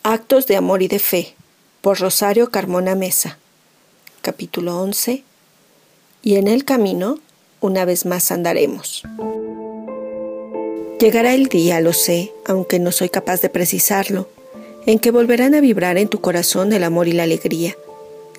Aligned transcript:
Actos 0.00 0.46
de 0.46 0.56
Amor 0.56 0.82
y 0.82 0.88
de 0.88 0.98
Fe, 0.98 1.34
por 1.80 2.00
Rosario 2.00 2.50
Carmona 2.50 2.94
Mesa. 2.94 3.38
Capítulo 4.20 4.80
11. 4.80 5.22
Y 6.22 6.36
en 6.36 6.48
el 6.48 6.64
camino, 6.64 7.20
una 7.60 7.84
vez 7.84 8.06
más 8.06 8.32
andaremos. 8.32 9.02
Llegará 10.98 11.34
el 11.34 11.46
día, 11.46 11.80
lo 11.80 11.92
sé, 11.92 12.32
aunque 12.44 12.78
no 12.78 12.90
soy 12.90 13.10
capaz 13.10 13.42
de 13.42 13.50
precisarlo, 13.50 14.28
en 14.86 14.98
que 14.98 15.10
volverán 15.10 15.54
a 15.54 15.60
vibrar 15.60 15.98
en 15.98 16.08
tu 16.08 16.20
corazón 16.20 16.72
el 16.72 16.82
amor 16.82 17.06
y 17.06 17.12
la 17.12 17.24
alegría, 17.24 17.76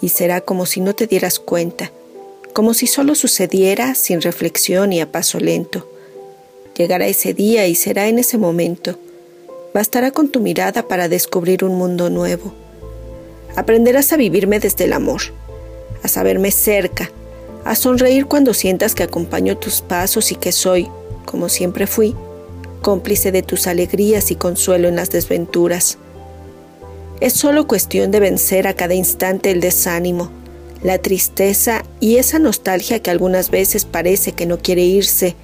y 0.01 0.09
será 0.09 0.41
como 0.41 0.65
si 0.65 0.81
no 0.81 0.95
te 0.95 1.07
dieras 1.07 1.39
cuenta, 1.39 1.91
como 2.51 2.73
si 2.73 2.87
solo 2.87 3.15
sucediera 3.15 3.95
sin 3.95 4.21
reflexión 4.21 4.91
y 4.91 4.99
a 4.99 5.11
paso 5.11 5.39
lento. 5.39 5.89
Llegará 6.75 7.07
ese 7.07 7.33
día 7.33 7.67
y 7.67 7.75
será 7.75 8.07
en 8.07 8.19
ese 8.19 8.37
momento 8.37 8.97
bastará 9.73 10.11
con 10.11 10.29
tu 10.29 10.39
mirada 10.39 10.87
para 10.87 11.09
descubrir 11.09 11.63
un 11.63 11.75
mundo 11.75 12.09
nuevo. 12.09 12.53
Aprenderás 13.55 14.13
a 14.13 14.17
vivirme 14.17 14.59
desde 14.59 14.85
el 14.85 14.93
amor, 14.93 15.21
a 16.03 16.07
saberme 16.07 16.51
cerca, 16.51 17.11
a 17.65 17.75
sonreír 17.75 18.25
cuando 18.25 18.53
sientas 18.53 18.93
que 18.95 19.03
acompaño 19.03 19.57
tus 19.57 19.81
pasos 19.81 20.31
y 20.31 20.35
que 20.35 20.51
soy, 20.51 20.87
como 21.25 21.49
siempre 21.49 21.87
fui, 21.87 22.15
cómplice 22.81 23.31
de 23.31 23.41
tus 23.41 23.67
alegrías 23.67 24.31
y 24.31 24.35
consuelo 24.35 24.87
en 24.87 24.95
las 24.95 25.09
desventuras. 25.09 25.97
Es 27.21 27.33
solo 27.33 27.67
cuestión 27.67 28.11
de 28.11 28.19
vencer 28.19 28.67
a 28.67 28.73
cada 28.73 28.93
instante 28.93 29.51
el 29.51 29.61
desánimo, 29.61 30.29
la 30.83 30.97
tristeza 30.97 31.83
y 32.01 32.17
esa 32.17 32.39
nostalgia 32.39 33.01
que 33.01 33.09
algunas 33.09 33.49
veces 33.49 33.85
parece 33.85 34.33
que 34.33 34.45
no 34.45 34.57
quiere 34.57 34.81
irse, 34.81 35.35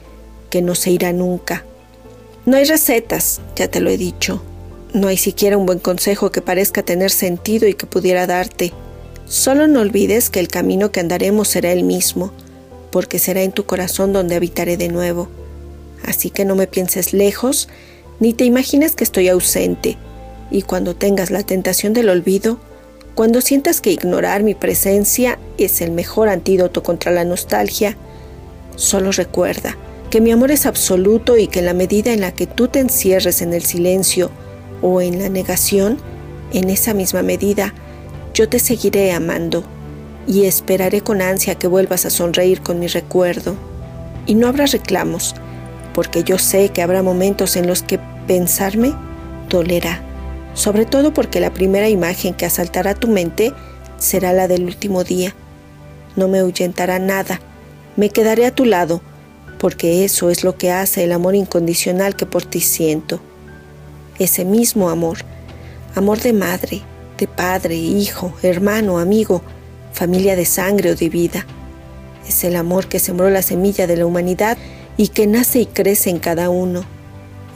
que 0.50 0.62
no 0.62 0.76
se 0.76 0.92
irá 0.92 1.14
nunca. 1.14 1.64
No 2.46 2.58
hay 2.58 2.66
recetas, 2.66 3.42
ya 3.56 3.70
te 3.70 3.80
lo 3.80 3.90
he 3.90 3.98
dicho. 3.98 4.42
No 4.94 5.08
hay 5.08 5.18
siquiera 5.18 5.58
un 5.58 5.66
buen 5.66 5.80
consejo 5.80 6.32
que 6.32 6.42
parezca 6.42 6.84
tener 6.84 7.12
sentido 7.12 7.68
y 7.68 7.74
que 7.74 7.86
pudiera 7.86 8.26
darte. 8.26 8.74
Solo 9.26 9.68
no 9.68 9.82
olvides 9.82 10.30
que 10.30 10.40
el 10.40 10.48
camino 10.48 10.92
que 10.92 11.00
andaremos 11.00 11.50
será 11.50 11.72
el 11.72 11.84
mismo, 11.84 12.32
porque 12.92 13.20
será 13.20 13.44
en 13.44 13.52
tu 13.52 13.66
corazón 13.66 14.14
donde 14.14 14.36
habitaré 14.36 14.78
de 14.78 14.90
nuevo. 14.90 15.28
Así 16.04 16.32
que 16.32 16.46
no 16.46 16.56
me 16.56 16.66
pienses 16.66 17.14
lejos, 17.14 17.70
ni 18.20 18.34
te 18.34 18.46
imagines 18.46 18.96
que 18.96 19.04
estoy 19.04 19.28
ausente, 19.28 19.98
y 20.50 20.64
cuando 20.64 20.96
tengas 20.96 21.30
la 21.30 21.44
tentación 21.44 21.94
del 21.94 22.10
olvido, 22.10 22.60
cuando 23.14 23.42
sientas 23.42 23.82
que 23.82 23.92
ignorar 23.92 24.44
mi 24.44 24.56
presencia 24.56 25.38
es 25.58 25.82
el 25.82 25.92
mejor 25.92 26.30
antídoto 26.30 26.84
contra 26.84 27.12
la 27.12 27.26
nostalgia, 27.26 27.98
solo 28.76 29.12
recuerda, 29.12 29.78
que 30.10 30.22
mi 30.22 30.32
amor 30.32 30.52
es 30.52 30.66
absoluto 30.66 31.38
y 31.38 31.48
que 31.48 31.60
en 31.60 31.66
la 31.66 31.74
medida 31.74 32.12
en 32.14 32.22
la 32.22 32.32
que 32.32 32.48
tú 32.48 32.68
te 32.68 32.80
encierres 32.80 33.42
en 33.42 33.54
el 33.54 33.64
silencio 33.64 34.32
o 34.82 35.02
en 35.02 35.20
la 35.20 35.30
negación, 35.30 35.98
en 36.52 36.70
esa 36.70 36.94
misma 36.94 37.22
medida 37.22 37.74
yo 38.34 38.50
te 38.50 38.60
seguiré 38.60 39.12
amando 39.12 39.64
y 40.28 40.46
esperaré 40.46 41.02
con 41.02 41.22
ansia 41.22 41.56
que 41.56 41.68
vuelvas 41.68 42.06
a 42.06 42.10
sonreír 42.10 42.62
con 42.62 42.80
mi 42.80 42.88
recuerdo. 42.88 43.56
Y 44.26 44.36
no 44.36 44.48
habrá 44.48 44.66
reclamos, 44.66 45.36
porque 45.94 46.24
yo 46.24 46.38
sé 46.38 46.70
que 46.70 46.82
habrá 46.82 47.02
momentos 47.02 47.56
en 47.56 47.68
los 47.68 47.82
que 47.82 48.00
pensarme 48.28 48.94
dolerá, 49.50 50.02
sobre 50.54 50.86
todo 50.86 51.14
porque 51.14 51.40
la 51.40 51.54
primera 51.54 51.90
imagen 51.90 52.34
que 52.34 52.46
asaltará 52.46 52.94
tu 52.94 53.08
mente 53.08 53.54
será 53.98 54.32
la 54.34 54.48
del 54.48 54.66
último 54.66 55.04
día. 55.04 55.36
No 56.16 56.28
me 56.28 56.40
ahuyentará 56.40 57.00
nada, 57.00 57.42
me 57.96 58.10
quedaré 58.10 58.46
a 58.46 58.54
tu 58.54 58.66
lado, 58.66 59.02
porque 59.60 60.06
eso 60.06 60.30
es 60.30 60.44
lo 60.44 60.56
que 60.56 60.72
hace 60.72 61.04
el 61.04 61.12
amor 61.12 61.36
incondicional 61.36 62.16
que 62.16 62.26
por 62.26 62.46
ti 62.46 62.62
siento. 62.62 63.20
Ese 64.18 64.46
mismo 64.46 64.90
amor, 64.90 65.20
amor 65.96 66.20
de 66.20 66.34
madre, 66.34 66.82
de 67.18 67.28
padre, 67.28 67.76
hijo, 67.76 68.34
hermano, 68.42 69.00
amigo, 69.00 69.42
familia 69.94 70.36
de 70.36 70.46
sangre 70.46 70.92
o 70.92 70.96
de 70.96 71.10
vida. 71.10 71.46
Es 72.28 72.44
el 72.44 72.56
amor 72.56 72.88
que 72.88 73.00
sembró 73.00 73.30
la 73.30 73.42
semilla 73.42 73.86
de 73.86 73.98
la 73.98 74.06
humanidad 74.06 74.58
y 74.96 75.10
que 75.10 75.28
nace 75.28 75.62
y 75.62 75.66
crece 75.66 76.10
en 76.10 76.20
cada 76.20 76.50
uno. 76.50 76.84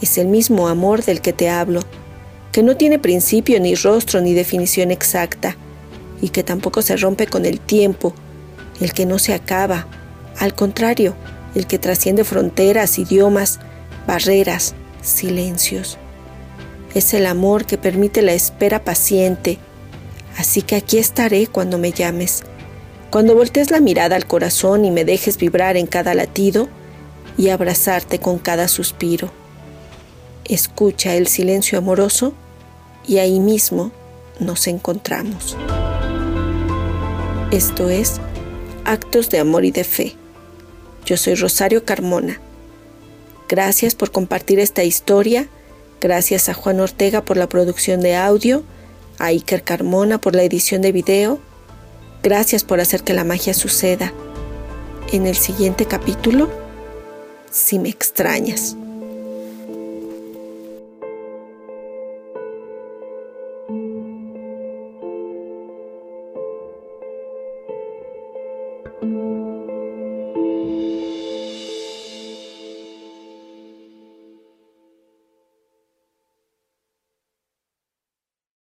Es 0.02 0.18
el 0.18 0.28
mismo 0.28 0.68
amor 0.68 1.04
del 1.04 1.22
que 1.22 1.32
te 1.32 1.50
hablo, 1.50 1.82
que 2.52 2.64
no 2.64 2.76
tiene 2.76 3.00
principio 3.00 3.60
ni 3.60 3.76
rostro 3.76 4.20
ni 4.20 4.34
definición 4.34 4.92
exacta, 4.92 5.56
y 6.22 6.30
que 6.30 6.44
tampoco 6.44 6.82
se 6.82 6.98
rompe 6.98 7.28
con 7.28 7.46
el 7.46 7.60
tiempo, 7.60 8.14
el 8.82 8.94
que 8.94 9.06
no 9.06 9.20
se 9.20 9.34
acaba. 9.34 9.88
Al 10.40 10.54
contrario, 10.54 11.16
el 11.56 11.68
que 11.68 11.80
trasciende 11.80 12.24
fronteras, 12.24 12.98
idiomas, 12.98 13.60
barreras, 14.08 14.76
silencios. 15.02 15.98
Es 16.94 17.14
el 17.14 17.26
amor 17.26 17.66
que 17.66 17.78
permite 17.78 18.22
la 18.22 18.34
espera 18.34 18.84
paciente. 18.84 19.60
Así 20.38 20.62
que 20.62 20.76
aquí 20.76 20.98
estaré 20.98 21.48
cuando 21.48 21.78
me 21.78 21.92
llames, 21.92 22.44
cuando 23.12 23.36
voltees 23.36 23.72
la 23.72 23.80
mirada 23.80 24.16
al 24.16 24.26
corazón 24.26 24.86
y 24.86 24.92
me 24.92 25.06
dejes 25.06 25.38
vibrar 25.38 25.78
en 25.78 25.86
cada 25.86 26.16
latido 26.16 26.70
y 27.38 27.50
abrazarte 27.50 28.20
con 28.20 28.40
cada 28.40 28.68
suspiro. 28.68 29.32
Escucha 30.46 31.16
el 31.16 31.28
silencio 31.28 31.78
amoroso 31.78 32.34
y 33.08 33.20
ahí 33.20 33.40
mismo 33.40 33.92
nos 34.40 34.68
encontramos. 34.68 35.56
Esto 37.52 37.90
es 37.90 38.20
Actos 38.84 39.30
de 39.30 39.40
Amor 39.40 39.64
y 39.66 39.72
de 39.72 39.84
Fe 39.84 40.16
yo 41.06 41.18
soy 41.18 41.36
Rosario 41.36 41.84
Carmona. 41.84 42.40
Gracias 43.50 43.94
por 43.94 44.12
compartir 44.12 44.60
esta 44.60 44.84
historia. 44.84 45.48
Gracias 46.00 46.50
a 46.50 46.54
Juan 46.54 46.80
Ortega 46.80 47.24
por 47.24 47.38
la 47.38 47.48
producción 47.48 48.02
de 48.02 48.16
audio, 48.16 48.64
a 49.20 49.28
Iker 49.28 49.64
Carmona 49.64 50.20
por 50.20 50.36
la 50.36 50.44
edición 50.44 50.82
de 50.82 50.92
video. 50.92 51.40
Gracias 52.24 52.64
por 52.64 52.80
hacer 52.80 53.04
que 53.04 53.14
la 53.14 53.24
magia 53.26 53.54
suceda. 53.54 54.14
En 55.12 55.28
el 55.28 55.36
siguiente 55.36 55.86
capítulo, 55.86 56.50
si 57.52 57.80
me 57.80 57.90
extrañas. 57.90 58.78